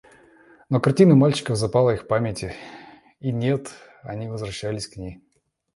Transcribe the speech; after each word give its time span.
Но 0.69 0.79
картина 0.81 1.13
мальчиков 1.13 1.57
запала 1.57 1.91
в 1.91 1.93
их 1.93 2.07
памяти, 2.07 2.55
и 3.19 3.31
нет-нет 3.31 3.71
они 4.01 4.29
возвращались 4.29 4.87
к 4.87 4.95
ней. 4.97 5.21